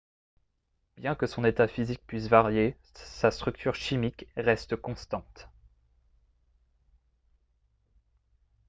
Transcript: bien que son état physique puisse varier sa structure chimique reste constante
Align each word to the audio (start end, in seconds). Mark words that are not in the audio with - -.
bien 0.97 1.13
que 1.13 1.27
son 1.27 1.45
état 1.45 1.67
physique 1.67 2.01
puisse 2.07 2.25
varier 2.27 2.75
sa 2.95 3.29
structure 3.29 3.75
chimique 3.75 4.25
reste 4.35 4.75
constante 4.75 5.47